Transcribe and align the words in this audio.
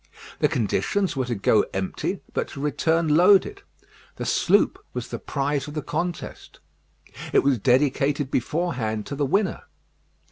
The 0.39 0.47
conditions 0.47 1.15
were 1.15 1.25
to 1.27 1.35
go 1.35 1.63
empty, 1.75 2.21
but 2.33 2.47
to 2.47 2.59
return 2.59 3.07
loaded. 3.07 3.61
The 4.15 4.25
sloop 4.25 4.83
was 4.93 5.09
the 5.09 5.19
prize 5.19 5.67
of 5.67 5.75
the 5.75 5.83
contest. 5.83 6.59
It 7.31 7.43
was 7.43 7.59
dedicated 7.59 8.31
beforehand 8.31 9.05
to 9.05 9.15
the 9.15 9.27
winner. 9.27 9.61